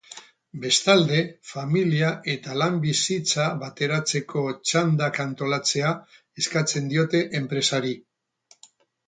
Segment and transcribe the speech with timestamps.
[0.61, 1.17] Bestalde,
[1.49, 5.93] familia eta lan-bizitza bateratzeko txandak antolatzea
[6.43, 7.95] eskatzen diote enpresari.